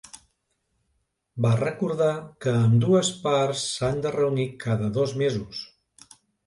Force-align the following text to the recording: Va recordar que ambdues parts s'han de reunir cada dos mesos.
Va 1.45 1.51
recordar 1.59 2.09
que 2.47 2.55
ambdues 2.63 3.13
parts 3.29 3.69
s'han 3.77 4.05
de 4.09 4.17
reunir 4.21 4.51
cada 4.67 4.93
dos 4.99 5.19
mesos. 5.27 5.67